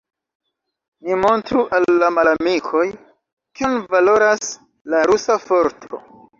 Ni 1.09 1.17
montru 1.23 1.61
al 1.79 1.85
la 2.05 2.09
malamikoj, 2.15 2.83
kion 3.61 3.79
valoras 3.95 4.53
la 4.95 5.07
rusa 5.15 5.41
forto! 5.49 6.05